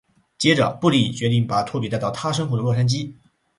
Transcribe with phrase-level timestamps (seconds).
[0.39, 3.13] 接着布莉决定把拖比带到他生活的洛杉矶。